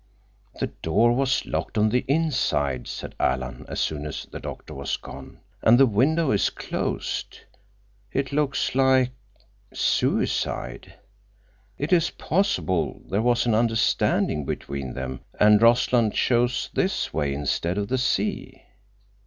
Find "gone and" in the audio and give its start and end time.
4.97-5.79